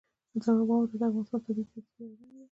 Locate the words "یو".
2.03-2.09